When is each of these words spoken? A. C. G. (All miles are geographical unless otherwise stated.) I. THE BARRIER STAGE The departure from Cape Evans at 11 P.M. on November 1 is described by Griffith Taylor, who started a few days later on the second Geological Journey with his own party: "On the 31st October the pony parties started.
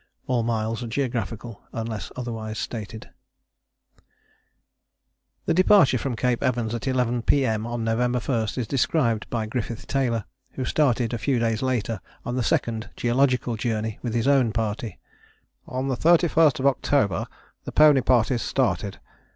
A. 0.01 0.01
C. 0.01 0.09
G. 0.15 0.23
(All 0.29 0.41
miles 0.41 0.81
are 0.81 0.87
geographical 0.87 1.61
unless 1.71 2.11
otherwise 2.15 2.57
stated.) 2.57 3.05
I. 3.05 3.09
THE 3.93 4.01
BARRIER 4.01 4.07
STAGE 4.97 5.45
The 5.45 5.53
departure 5.53 5.97
from 5.99 6.15
Cape 6.15 6.41
Evans 6.41 6.73
at 6.73 6.87
11 6.87 7.21
P.M. 7.21 7.67
on 7.67 7.83
November 7.83 8.17
1 8.19 8.47
is 8.57 8.65
described 8.65 9.29
by 9.29 9.45
Griffith 9.45 9.85
Taylor, 9.85 10.25
who 10.53 10.65
started 10.65 11.13
a 11.13 11.19
few 11.19 11.37
days 11.37 11.61
later 11.61 12.01
on 12.25 12.35
the 12.35 12.41
second 12.41 12.89
Geological 12.95 13.55
Journey 13.55 13.99
with 14.01 14.15
his 14.15 14.27
own 14.27 14.51
party: 14.51 14.97
"On 15.67 15.87
the 15.87 15.95
31st 15.97 16.65
October 16.65 17.27
the 17.65 17.71
pony 17.71 18.01
parties 18.01 18.41
started. 18.41 18.99